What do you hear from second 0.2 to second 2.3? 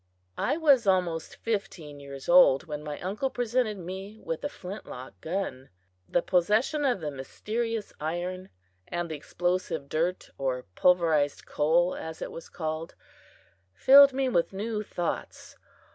I was almost fifteen years